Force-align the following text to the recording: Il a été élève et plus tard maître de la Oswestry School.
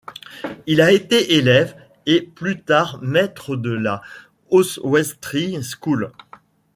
Il 0.65 0.81
a 0.81 0.91
été 0.91 1.35
élève 1.35 1.75
et 2.07 2.23
plus 2.23 2.63
tard 2.63 2.97
maître 3.03 3.55
de 3.55 3.69
la 3.69 4.01
Oswestry 4.49 5.59
School. 5.61 6.11